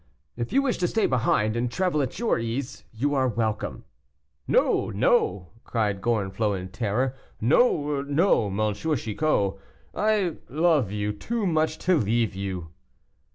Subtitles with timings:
[0.35, 3.83] "If you wish to stay behind and travel at your ease, you are welcome."
[4.47, 8.73] "No, no!" cried Gorenflot, in terror; "no, no, M.
[8.73, 9.53] Chicot;
[9.93, 12.69] I love you too much to leave you!"